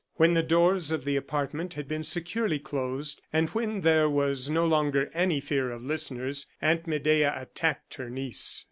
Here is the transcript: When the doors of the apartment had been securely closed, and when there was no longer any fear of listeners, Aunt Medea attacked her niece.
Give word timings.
When 0.15 0.33
the 0.33 0.41
doors 0.41 0.89
of 0.89 1.05
the 1.05 1.15
apartment 1.15 1.75
had 1.75 1.87
been 1.87 2.01
securely 2.01 2.57
closed, 2.57 3.21
and 3.31 3.49
when 3.49 3.81
there 3.81 4.09
was 4.09 4.49
no 4.49 4.65
longer 4.65 5.11
any 5.13 5.39
fear 5.39 5.69
of 5.69 5.83
listeners, 5.83 6.47
Aunt 6.59 6.87
Medea 6.87 7.39
attacked 7.39 7.93
her 7.97 8.09
niece. 8.09 8.59